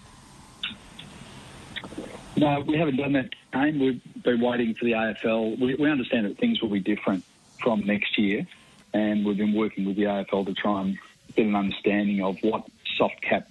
No, 2.39 2.61
we 2.61 2.79
haven't 2.79 2.97
done 2.97 3.15
that. 3.15 3.31
We've 3.53 4.01
been 4.23 4.41
waiting 4.41 4.75
for 4.75 4.85
the 4.85 4.93
AFL. 4.93 5.59
We, 5.59 5.75
we 5.75 5.91
understand 5.91 6.27
that 6.27 6.39
things 6.39 6.63
will 6.63 6.69
be 6.69 6.79
different 6.79 7.25
from 7.61 7.81
next 7.85 8.17
year, 8.17 8.47
and 8.95 9.27
we've 9.27 9.37
been 9.37 9.55
working 9.55 9.85
with 9.85 9.97
the 9.97 10.05
AFL 10.05 10.47
to 10.47 10.55
try 10.55 10.83
and 10.83 10.99
get 11.35 11.47
an 11.47 11.57
understanding 11.57 12.23
of 12.23 12.37
what 12.43 12.65
soft 12.97 13.21
cap 13.23 13.49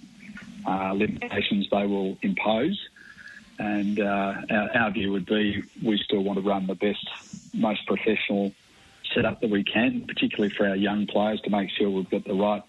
uh, 0.66 0.92
limitations 0.94 1.68
they 1.70 1.86
will 1.86 2.16
impose. 2.22 2.80
And 3.58 4.00
uh, 4.00 4.34
our, 4.50 4.76
our 4.76 4.90
view 4.90 5.12
would 5.12 5.26
be 5.26 5.62
we 5.82 5.98
still 5.98 6.24
want 6.24 6.38
to 6.38 6.48
run 6.48 6.66
the 6.66 6.74
best, 6.74 7.06
most 7.52 7.86
professional 7.86 8.52
setup 9.14 9.42
that 9.42 9.50
we 9.50 9.64
can, 9.64 10.06
particularly 10.06 10.54
for 10.54 10.66
our 10.66 10.76
young 10.76 11.06
players, 11.06 11.42
to 11.42 11.50
make 11.50 11.68
sure 11.76 11.90
we've 11.90 12.08
got 12.08 12.24
the 12.24 12.34
right 12.34 12.62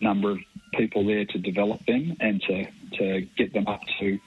number 0.00 0.30
of 0.30 0.38
people 0.72 1.04
there 1.04 1.26
to 1.26 1.38
develop 1.38 1.84
them 1.84 2.16
and 2.20 2.40
to, 2.42 2.66
to 2.96 3.20
get 3.36 3.52
them 3.52 3.66
up 3.66 3.82
to 4.00 4.18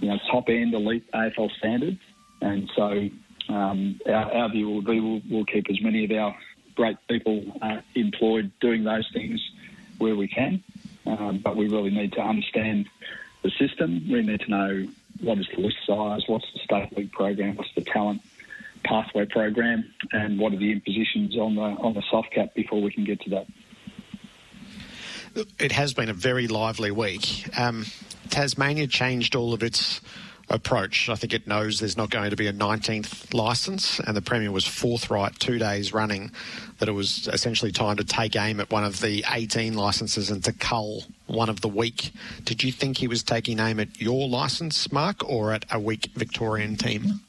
you 0.00 0.08
know 0.08 0.18
top 0.30 0.48
end 0.48 0.74
elite 0.74 1.10
AFL 1.12 1.50
standards. 1.58 2.00
And 2.42 2.70
so 2.74 3.08
um, 3.52 4.00
our, 4.06 4.32
our, 4.32 4.48
view 4.48 4.68
will 4.68 4.82
be 4.82 5.00
we'll, 5.00 5.20
we'll, 5.30 5.44
keep 5.44 5.68
as 5.68 5.80
many 5.82 6.04
of 6.04 6.10
our 6.10 6.36
great 6.74 6.96
people 7.08 7.44
uh, 7.60 7.80
employed 7.94 8.50
doing 8.60 8.84
those 8.84 9.08
things 9.12 9.40
where 9.98 10.16
we 10.16 10.28
can. 10.28 10.62
Um, 11.06 11.40
but 11.44 11.56
we 11.56 11.68
really 11.68 11.90
need 11.90 12.12
to 12.14 12.20
understand 12.20 12.88
the 13.42 13.50
system. 13.58 14.06
We 14.10 14.22
need 14.22 14.40
to 14.40 14.50
know 14.50 14.86
what 15.20 15.38
is 15.38 15.46
the 15.54 15.60
list 15.60 15.76
size, 15.86 16.22
what's 16.26 16.46
the 16.52 16.60
state 16.60 16.96
league 16.96 17.12
program, 17.12 17.56
what's 17.56 17.74
the 17.74 17.82
talent 17.82 18.22
pathway 18.84 19.26
program, 19.26 19.92
and 20.12 20.38
what 20.38 20.52
are 20.52 20.56
the 20.56 20.72
impositions 20.72 21.36
on 21.36 21.54
the 21.54 21.62
on 21.62 21.94
the 21.94 22.02
soft 22.10 22.32
cap 22.32 22.54
before 22.54 22.80
we 22.80 22.90
can 22.90 23.04
get 23.04 23.20
to 23.22 23.30
that. 23.30 23.46
It 25.58 25.72
has 25.72 25.94
been 25.94 26.08
a 26.08 26.14
very 26.14 26.48
lively 26.48 26.90
week. 26.90 27.46
Um, 27.58 27.86
Tasmania 28.30 28.86
changed 28.86 29.34
all 29.34 29.52
of 29.52 29.62
its 29.62 30.00
approach. 30.50 31.08
I 31.08 31.14
think 31.14 31.32
it 31.32 31.46
knows 31.46 31.78
there's 31.78 31.96
not 31.96 32.10
going 32.10 32.30
to 32.30 32.36
be 32.36 32.48
a 32.48 32.52
19th 32.52 33.32
licence, 33.32 34.00
and 34.00 34.16
the 34.16 34.22
Premier 34.22 34.50
was 34.50 34.66
forthright 34.66 35.38
two 35.38 35.58
days 35.58 35.92
running 35.92 36.32
that 36.78 36.88
it 36.88 36.92
was 36.92 37.28
essentially 37.32 37.70
time 37.70 37.96
to 37.96 38.04
take 38.04 38.34
aim 38.36 38.58
at 38.58 38.70
one 38.70 38.84
of 38.84 39.00
the 39.00 39.24
18 39.30 39.74
licences 39.74 40.30
and 40.30 40.42
to 40.44 40.52
cull 40.52 41.04
one 41.26 41.48
of 41.48 41.60
the 41.60 41.68
weak. 41.68 42.10
Did 42.44 42.64
you 42.64 42.72
think 42.72 42.98
he 42.98 43.06
was 43.06 43.22
taking 43.22 43.60
aim 43.60 43.78
at 43.78 44.00
your 44.00 44.28
licence, 44.28 44.90
Mark, 44.90 45.28
or 45.28 45.52
at 45.52 45.64
a 45.70 45.78
weak 45.78 46.10
Victorian 46.14 46.76
team? 46.76 47.20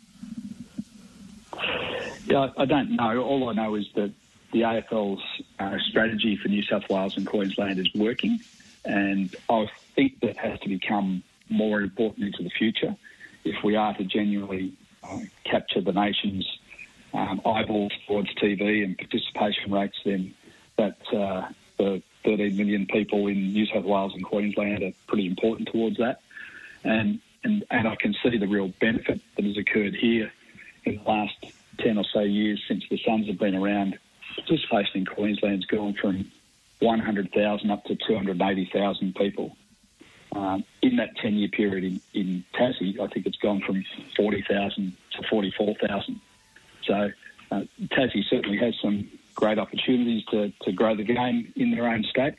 Yeah, 2.26 2.50
I 2.58 2.66
don't 2.66 2.96
know. 2.96 3.22
All 3.22 3.50
I 3.50 3.54
know 3.54 3.76
is 3.76 3.88
that 3.96 4.12
the 4.52 4.62
AFL's 4.62 5.22
uh, 5.60 5.78
strategy 5.90 6.38
for 6.38 6.48
New 6.48 6.64
South 6.64 6.90
Wales 6.90 7.18
and 7.18 7.28
Queensland 7.28 7.80
is 7.80 7.90
working, 7.94 8.40
and 8.86 9.36
I 9.50 9.70
think 9.96 10.20
that 10.22 10.38
has 10.38 10.60
to 10.62 10.70
become 10.70 11.24
more 11.50 11.82
important 11.82 12.26
into 12.26 12.44
the 12.44 12.50
future 12.50 12.96
if 13.44 13.64
we 13.64 13.76
are 13.76 13.94
to 13.96 14.04
genuinely 14.04 14.74
uh, 15.04 15.20
capture 15.44 15.82
the 15.82 15.92
nation's 15.92 16.48
um, 17.14 17.42
eyeballs 17.46 17.92
towards 18.08 18.34
TV 18.36 18.84
and 18.84 18.98
participation 18.98 19.72
rates, 19.72 19.98
then 20.06 20.34
that 20.78 20.98
uh, 21.14 21.50
the 21.78 22.02
13 22.24 22.56
million 22.56 22.86
people 22.86 23.28
in 23.28 23.52
New 23.54 23.66
South 23.66 23.84
Wales 23.84 24.14
and 24.14 24.24
Queensland 24.24 24.84
are 24.84 24.94
pretty 25.08 25.28
important 25.28 25.70
towards 25.72 25.98
that. 25.98 26.22
And, 26.84 27.20
and, 27.44 27.66
and 27.70 27.88
I 27.88 27.96
can 27.96 28.16
see 28.24 28.38
the 28.38 28.48
real 28.48 28.70
benefit 28.80 29.20
that 29.36 29.46
has 29.46 29.58
occurred 29.58 29.96
here 29.96 30.32
in 30.86 30.96
the 30.96 31.10
last 31.10 31.36
10 31.80 31.98
or 31.98 32.06
so 32.06 32.22
years 32.22 32.62
since 32.68 32.84
the 32.90 32.98
Suns 33.06 33.28
have 33.28 33.40
been 33.40 33.56
around. 33.56 33.98
Participation 34.36 35.02
in 35.02 35.06
Queensland's 35.06 35.66
gone 35.66 35.94
from 35.94 36.32
100,000 36.82 37.72
up 37.72 37.86
to 37.86 37.96
280,000 37.96 39.16
people. 39.16 39.56
Um, 40.34 40.64
in 40.82 40.96
that 40.96 41.16
10 41.18 41.36
year 41.36 41.50
period 41.50 41.84
in, 41.84 42.02
in 42.14 42.44
Tassie, 42.54 43.00
I 43.00 43.08
think 43.08 43.26
it's 43.26 43.38
gone 43.38 43.62
from 43.62 43.84
40,000 44.16 44.96
to 45.18 45.28
44,000. 45.30 46.22
So 46.86 47.12
uh, 47.52 47.62
Tassie 47.88 48.24
certainly 48.30 48.58
has 48.58 48.74
some 48.82 49.10
great 49.36 49.60
opportunities 49.60 50.24
to, 50.32 50.52
to 50.64 50.72
grow 50.72 50.96
the 50.96 51.04
game 51.04 51.52
in 51.56 51.72
their 51.72 51.88
own 51.88 52.04
state. 52.04 52.36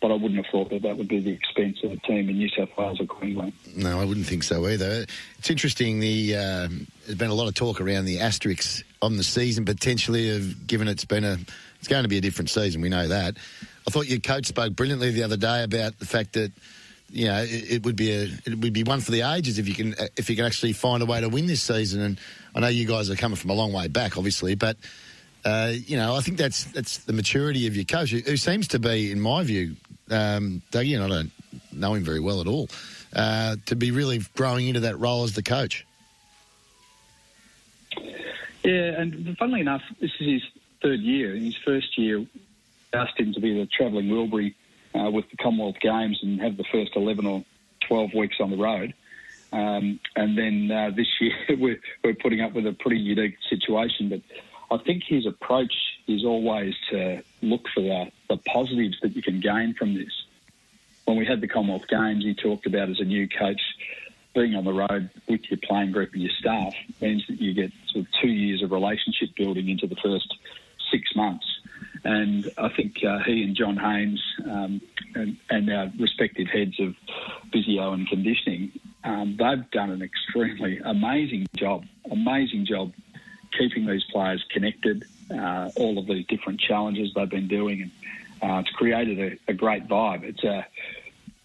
But 0.00 0.10
I 0.10 0.14
wouldn't 0.14 0.36
have 0.36 0.50
thought 0.52 0.70
that 0.70 0.82
that 0.82 0.98
would 0.98 1.08
be 1.08 1.20
the 1.20 1.32
expense 1.32 1.78
of 1.82 1.92
a 1.92 1.96
team 1.96 2.28
in 2.28 2.36
New 2.36 2.50
South 2.50 2.68
Wales 2.76 3.00
or 3.00 3.06
Queensland. 3.06 3.54
No, 3.74 3.98
I 3.98 4.04
wouldn't 4.04 4.26
think 4.26 4.42
so 4.42 4.66
either. 4.66 5.06
It's 5.38 5.50
interesting. 5.50 6.00
The 6.00 6.36
um, 6.36 6.86
there's 7.06 7.18
been 7.18 7.30
a 7.30 7.34
lot 7.34 7.48
of 7.48 7.54
talk 7.54 7.80
around 7.80 8.04
the 8.04 8.20
asterisks 8.20 8.84
on 9.00 9.16
the 9.16 9.24
season 9.24 9.64
potentially 9.64 10.36
of 10.36 10.66
given 10.66 10.86
it's 10.86 11.06
been 11.06 11.24
a 11.24 11.38
it's 11.78 11.88
going 11.88 12.02
to 12.02 12.08
be 12.08 12.18
a 12.18 12.20
different 12.20 12.50
season. 12.50 12.82
We 12.82 12.90
know 12.90 13.08
that. 13.08 13.36
I 13.86 13.90
thought 13.90 14.08
your 14.08 14.20
coach 14.20 14.46
spoke 14.46 14.74
brilliantly 14.74 15.10
the 15.12 15.22
other 15.22 15.36
day 15.36 15.62
about 15.62 15.98
the 15.98 16.06
fact 16.06 16.32
that 16.34 16.52
you 17.10 17.26
know, 17.26 17.42
it, 17.42 17.72
it, 17.72 17.84
would 17.84 17.94
be 17.94 18.10
a 18.10 18.24
it 18.44 18.58
would 18.58 18.72
be 18.72 18.82
one 18.82 19.00
for 19.00 19.12
the 19.12 19.22
ages 19.22 19.58
if 19.58 19.68
you 19.68 19.74
can 19.74 19.94
if 20.16 20.28
you 20.28 20.36
can 20.36 20.44
actually 20.44 20.72
find 20.72 21.02
a 21.02 21.06
way 21.06 21.20
to 21.20 21.28
win 21.28 21.46
this 21.46 21.62
season. 21.62 22.00
And 22.00 22.18
I 22.54 22.60
know 22.60 22.68
you 22.68 22.86
guys 22.86 23.10
are 23.10 23.16
coming 23.16 23.36
from 23.36 23.50
a 23.50 23.54
long 23.54 23.72
way 23.72 23.88
back, 23.88 24.16
obviously, 24.16 24.56
but 24.56 24.76
uh, 25.44 25.72
you 25.72 25.96
know, 25.96 26.16
I 26.16 26.20
think 26.20 26.36
that's 26.36 26.64
that's 26.64 26.98
the 26.98 27.12
maturity 27.12 27.68
of 27.68 27.76
your 27.76 27.84
coach, 27.84 28.10
who 28.10 28.36
seems 28.36 28.66
to 28.68 28.80
be, 28.80 29.12
in 29.12 29.20
my 29.20 29.44
view, 29.44 29.76
um, 30.10 30.62
Dougie, 30.72 30.96
and 30.96 31.04
I 31.04 31.08
don't 31.08 31.30
know 31.72 31.94
him 31.94 32.02
very 32.02 32.18
well 32.18 32.40
at 32.40 32.48
all, 32.48 32.68
uh, 33.14 33.54
to 33.66 33.76
be 33.76 33.92
really 33.92 34.20
growing 34.34 34.66
into 34.66 34.80
that 34.80 34.98
role 34.98 35.22
as 35.22 35.34
the 35.34 35.44
coach. 35.44 35.86
Yeah, 38.64 39.00
and 39.00 39.38
funnily 39.38 39.60
enough, 39.60 39.82
this 40.00 40.10
is 40.18 40.26
his 40.26 40.42
third 40.82 40.98
year. 40.98 41.36
In 41.36 41.44
his 41.44 41.56
first 41.64 41.96
year, 41.96 42.26
asked 42.92 43.18
him 43.18 43.32
to 43.34 43.40
be 43.40 43.58
the 43.58 43.66
travelling 43.66 44.08
Wilbury 44.08 44.54
uh, 44.94 45.10
with 45.10 45.28
the 45.30 45.36
Commonwealth 45.36 45.80
Games 45.80 46.18
and 46.22 46.40
have 46.40 46.56
the 46.56 46.64
first 46.72 46.92
11 46.96 47.26
or 47.26 47.44
12 47.88 48.14
weeks 48.14 48.36
on 48.40 48.50
the 48.50 48.56
road. 48.56 48.94
Um, 49.52 50.00
and 50.16 50.36
then 50.36 50.70
uh, 50.70 50.90
this 50.94 51.06
year 51.20 51.34
we're, 51.58 51.80
we're 52.02 52.14
putting 52.14 52.40
up 52.40 52.52
with 52.52 52.66
a 52.66 52.72
pretty 52.72 52.98
unique 52.98 53.36
situation. 53.48 54.08
But 54.08 54.20
I 54.70 54.82
think 54.82 55.04
his 55.06 55.26
approach 55.26 55.72
is 56.08 56.24
always 56.24 56.74
to 56.90 57.22
look 57.42 57.66
for 57.74 57.80
the, 57.80 58.10
the 58.28 58.36
positives 58.38 58.98
that 59.02 59.14
you 59.14 59.22
can 59.22 59.40
gain 59.40 59.74
from 59.74 59.94
this. 59.94 60.12
When 61.04 61.16
we 61.16 61.24
had 61.24 61.40
the 61.40 61.48
Commonwealth 61.48 61.86
Games, 61.88 62.24
he 62.24 62.34
talked 62.34 62.66
about 62.66 62.90
as 62.90 62.98
a 62.98 63.04
new 63.04 63.28
coach 63.28 63.60
being 64.34 64.54
on 64.54 64.64
the 64.64 64.72
road 64.72 65.08
with 65.28 65.40
your 65.48 65.58
playing 65.62 65.92
group 65.92 66.12
and 66.12 66.22
your 66.22 66.32
staff 66.38 66.74
means 67.00 67.24
that 67.28 67.40
you 67.40 67.54
get 67.54 67.72
sort 67.88 68.04
of 68.04 68.12
two 68.20 68.28
years 68.28 68.62
of 68.62 68.70
relationship 68.70 69.30
building 69.36 69.68
into 69.68 69.86
the 69.86 69.96
first 69.96 70.34
six 70.90 71.14
months. 71.16 71.46
And 72.06 72.52
I 72.56 72.68
think 72.68 73.02
uh, 73.04 73.18
he 73.26 73.42
and 73.42 73.56
John 73.56 73.76
Haynes 73.76 74.22
um, 74.44 74.80
and, 75.16 75.36
and, 75.50 75.68
our 75.72 75.90
respective 75.98 76.46
heads 76.46 76.78
of 76.78 76.94
physio 77.52 77.94
and 77.94 78.06
conditioning, 78.06 78.70
um, 79.02 79.36
they've 79.36 79.68
done 79.72 79.90
an 79.90 80.02
extremely 80.02 80.78
amazing 80.84 81.48
job, 81.56 81.84
amazing 82.08 82.64
job 82.64 82.92
keeping 83.58 83.86
these 83.86 84.04
players 84.12 84.44
connected, 84.52 85.04
uh, 85.32 85.70
all 85.74 85.98
of 85.98 86.06
these 86.06 86.24
different 86.28 86.60
challenges 86.60 87.10
they've 87.12 87.28
been 87.28 87.48
doing. 87.48 87.90
And 88.40 88.52
uh, 88.52 88.60
it's 88.60 88.70
created 88.70 89.18
a, 89.18 89.50
a, 89.50 89.54
great 89.54 89.88
vibe. 89.88 90.22
It's 90.22 90.44
a 90.44 90.64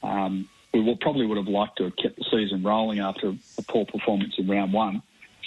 um, 0.04 0.48
we 0.76 0.82
will, 0.82 0.98
probably 0.98 1.26
would 1.26 1.38
have 1.38 1.48
liked 1.48 1.78
to 1.78 1.86
have 1.86 1.96
kept 1.96 2.18
the 2.18 2.26
season 2.30 2.62
rolling 2.62 3.00
after 3.00 3.30
a 3.30 3.62
poor 3.64 3.86
performance 3.86 4.36
in 4.38 4.48
round 4.48 4.74
one 4.74 5.02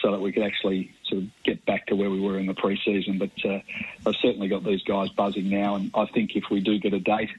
so 0.04 0.10
that 0.10 0.20
we 0.20 0.32
could 0.32 0.42
actually 0.42 0.92
sort 1.06 1.22
of 1.22 1.28
get 1.44 1.64
back 1.64 1.86
to 1.86 1.96
where 1.96 2.10
we 2.10 2.20
were 2.20 2.38
in 2.38 2.44
the 2.44 2.52
pre-season. 2.52 3.18
But 3.18 3.30
uh, 3.42 3.60
I've 4.06 4.16
certainly 4.20 4.48
got 4.48 4.62
these 4.62 4.82
guys 4.82 5.08
buzzing 5.08 5.48
now, 5.48 5.76
and 5.76 5.90
I 5.94 6.04
think 6.04 6.36
if 6.36 6.44
we 6.50 6.60
do 6.60 6.78
get 6.78 6.92
a 6.92 7.00
date 7.00 7.30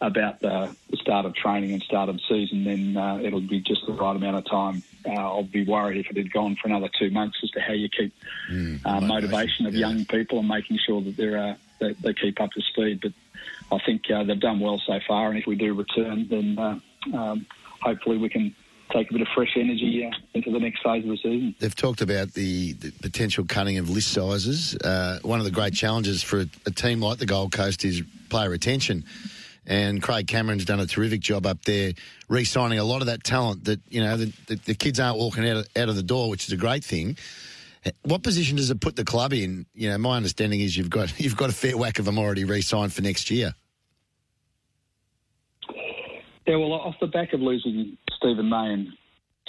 about 0.00 0.40
the, 0.40 0.74
start 0.94 1.26
of 1.26 1.34
training 1.34 1.72
and 1.72 1.82
start 1.82 2.08
of 2.08 2.20
season, 2.28 2.64
then 2.64 2.96
uh, 2.96 3.18
it'll 3.22 3.40
be 3.40 3.60
just 3.60 3.84
the 3.86 3.92
right 3.92 4.14
amount 4.14 4.36
of 4.36 4.44
time. 4.46 4.82
Uh, 5.04 5.12
I'll 5.12 5.42
be 5.42 5.64
worried 5.64 5.98
if 5.98 6.10
it 6.10 6.16
had 6.16 6.32
gone 6.32 6.56
for 6.56 6.68
another 6.68 6.88
two 6.98 7.10
months 7.10 7.38
as 7.42 7.50
to 7.50 7.60
how 7.60 7.72
you 7.72 7.88
keep 7.88 8.14
mm, 8.50 8.80
uh, 8.84 9.00
motivation 9.00 9.66
of 9.66 9.74
yeah. 9.74 9.88
young 9.88 10.04
people 10.04 10.38
and 10.38 10.48
making 10.48 10.78
sure 10.86 11.02
that 11.02 11.16
they're 11.16 11.38
uh, 11.38 11.54
they, 11.80 11.94
they, 11.94 12.14
keep 12.14 12.40
up 12.40 12.50
to 12.52 12.60
speed. 12.60 13.00
But 13.00 13.12
I 13.72 13.78
think 13.84 14.10
uh, 14.10 14.24
they've 14.24 14.38
done 14.38 14.60
well 14.60 14.80
so 14.86 15.00
far, 15.06 15.28
and 15.30 15.38
if 15.38 15.46
we 15.46 15.56
do 15.56 15.74
return, 15.74 16.28
then 16.28 16.58
uh, 16.58 16.78
um, 17.16 17.46
hopefully 17.80 18.18
we 18.18 18.28
can 18.28 18.54
take 18.92 19.10
a 19.10 19.12
bit 19.12 19.22
of 19.22 19.28
fresh 19.34 19.56
energy 19.56 20.06
uh, 20.06 20.16
into 20.34 20.50
the 20.50 20.58
next 20.58 20.82
phase 20.82 21.04
of 21.04 21.10
the 21.10 21.16
season. 21.16 21.54
They've 21.58 21.74
talked 21.74 22.00
about 22.00 22.32
the, 22.34 22.72
the 22.74 22.92
potential 23.02 23.44
cutting 23.46 23.78
of 23.78 23.90
list 23.90 24.12
sizes. 24.12 24.76
Uh, 24.76 25.18
one 25.22 25.38
of 25.38 25.44
the 25.44 25.50
great 25.50 25.74
challenges 25.74 26.22
for 26.22 26.40
a, 26.40 26.46
a, 26.66 26.70
team 26.70 27.00
like 27.00 27.18
the 27.18 27.26
Gold 27.26 27.52
Coast 27.52 27.84
is 27.84 28.02
player 28.28 28.50
retention. 28.50 29.04
And 29.66 30.02
Craig 30.02 30.26
Cameron's 30.26 30.64
done 30.64 30.80
a 30.80 30.86
terrific 30.86 31.20
job 31.20 31.46
up 31.46 31.62
there, 31.64 31.92
re-signing 32.28 32.78
a 32.78 32.84
lot 32.84 33.02
of 33.02 33.06
that 33.06 33.22
talent. 33.22 33.64
That 33.64 33.80
you 33.88 34.02
know, 34.02 34.16
the, 34.16 34.32
the, 34.46 34.54
the 34.56 34.74
kids 34.74 34.98
aren't 34.98 35.18
walking 35.18 35.48
out 35.48 35.58
of, 35.58 35.68
out 35.76 35.88
of 35.88 35.96
the 35.96 36.02
door, 36.02 36.30
which 36.30 36.46
is 36.46 36.52
a 36.52 36.56
great 36.56 36.82
thing. 36.82 37.16
What 38.02 38.22
position 38.22 38.56
does 38.56 38.70
it 38.70 38.80
put 38.80 38.96
the 38.96 39.04
club 39.04 39.32
in? 39.32 39.66
You 39.74 39.90
know, 39.90 39.98
my 39.98 40.16
understanding 40.16 40.60
is 40.60 40.76
you've 40.76 40.90
got 40.90 41.18
you've 41.20 41.36
got 41.36 41.50
a 41.50 41.52
fair 41.52 41.76
whack 41.76 41.98
of 41.98 42.04
them 42.04 42.18
already 42.18 42.44
re-signed 42.44 42.92
for 42.92 43.02
next 43.02 43.30
year. 43.30 43.54
Yeah, 46.46 46.56
well, 46.56 46.72
off 46.72 46.96
the 47.00 47.06
back 47.06 47.32
of 47.32 47.40
losing 47.40 47.96
Steven 48.20 48.48
May 48.48 48.72
and 48.72 48.88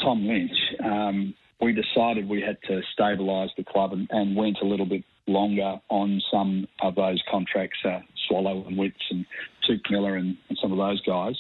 Tom 0.02 0.26
Lynch, 0.26 0.52
um, 0.84 1.34
we 1.60 1.74
decided 1.74 2.28
we 2.28 2.42
had 2.42 2.58
to 2.68 2.82
stabilise 2.98 3.50
the 3.58 3.64
club 3.64 3.94
and, 3.94 4.08
and, 4.10 4.36
went 4.36 4.58
a 4.62 4.66
little 4.66 4.86
bit 4.86 5.04
longer 5.28 5.80
on 5.90 6.22
some 6.32 6.68
of 6.82 6.96
those 6.96 7.22
contracts, 7.30 7.78
uh, 7.86 8.00
Swallow 8.28 8.66
and 8.66 8.78
Witts 8.78 9.04
and 9.12 9.26
Touk 9.68 9.92
Miller 9.92 10.16
and, 10.16 10.38
and, 10.50 10.58
some 10.62 10.72
of 10.72 10.78
those 10.78 11.02
guys, 11.02 11.36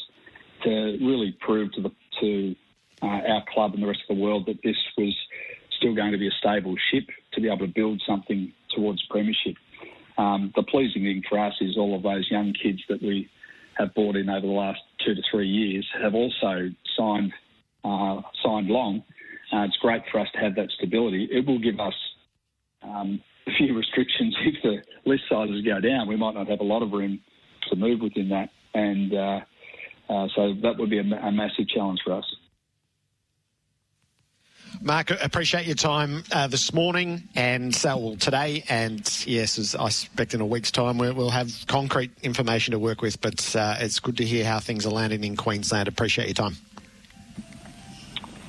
to 0.64 0.70
really 1.02 1.36
prove 1.40 1.72
to 1.74 1.82
the 1.82 1.92
to 2.20 2.56
uh, 3.02 3.06
our 3.06 3.44
club 3.52 3.74
and 3.74 3.82
the 3.82 3.88
rest 3.88 4.02
of 4.08 4.16
the 4.16 4.22
world 4.22 4.46
that 4.46 4.60
this 4.64 4.76
was 4.98 5.16
still 5.78 5.96
going 5.96 6.12
to 6.12 6.18
be 6.20 6.28
a 6.28 6.32
stable 6.40 6.76
ship 6.92 7.06
to 7.34 7.42
be 7.42 7.48
able 7.48 7.66
to 7.66 7.74
build 7.74 8.02
something 8.06 8.52
towards 8.76 9.02
premiership. 9.10 9.56
Um, 10.18 10.52
the 10.56 10.62
pleasing 10.64 11.04
thing 11.04 11.24
for 11.28 11.40
us 11.40 11.54
is 11.62 11.78
all 11.78 11.96
of 11.96 12.04
those 12.04 12.30
young 12.30 12.54
kids 12.54 12.80
that 12.90 13.02
we 13.02 13.28
have 13.76 13.94
bought 13.96 14.16
in 14.16 14.30
over 14.30 14.46
the 14.46 14.54
last 14.54 14.80
two 15.04 15.16
to 15.16 15.22
three 15.32 15.48
years 15.48 15.88
have 16.02 16.14
also 16.14 16.70
signed 17.02 17.34
uh, 17.84 18.22
signed 18.44 18.68
long. 18.68 19.04
Uh, 19.52 19.64
it's 19.64 19.78
great 19.78 20.02
for 20.12 20.20
us 20.20 20.28
to 20.34 20.40
have 20.40 20.56
that 20.56 20.70
stability. 20.78 21.28
It 21.32 21.46
will 21.46 21.60
give 21.60 21.80
us 21.80 21.94
um, 22.84 23.22
a 23.48 23.52
few 23.58 23.76
restrictions 23.76 24.36
if 24.46 24.56
the 24.64 25.10
list 25.10 25.24
sizes 25.30 25.64
go 25.66 25.80
down. 25.80 26.08
We 26.08 26.16
might 26.16 26.36
not 26.36 26.48
have 26.48 26.60
a 26.60 26.66
lot 26.66 26.84
of 26.84 26.92
room 26.92 27.20
to 27.70 27.76
move 27.76 28.02
within 28.02 28.30
that, 28.30 28.50
and 28.74 29.14
uh, 29.14 29.40
uh 30.10 30.28
so 30.36 30.54
that 30.62 30.78
would 30.78 30.90
be 30.90 31.00
a, 31.00 31.02
a 31.02 31.32
massive 31.32 31.68
challenge 31.68 32.00
for 32.04 32.14
us. 32.14 32.26
Mark, 34.80 35.12
appreciate 35.12 35.66
your 35.66 35.76
time 35.76 36.24
uh, 36.32 36.48
this 36.48 36.74
morning 36.74 37.28
and 37.36 37.76
uh, 37.86 37.96
well, 38.00 38.16
today. 38.16 38.64
And 38.70 39.02
yes, 39.28 39.60
as 39.60 39.76
I 39.76 39.88
expect 39.88 40.34
in 40.34 40.42
a 40.42 40.46
week's 40.46 40.72
time, 40.72 40.98
we'll 40.98 41.30
have 41.30 41.52
concrete 41.68 42.12
information 42.24 42.72
to 42.72 42.80
work 42.80 43.02
with. 43.02 43.22
But 43.22 43.56
uh, 43.56 43.76
it's 43.80 44.00
good 44.00 44.18
to 44.18 44.26
hear 44.26 44.46
how 44.46 44.60
things 44.60 44.86
are 44.86 44.92
landing 44.92 45.24
in 45.24 45.36
Queensland. 45.36 45.88
Appreciate 45.88 46.28
your 46.28 46.36
time. 46.36 46.58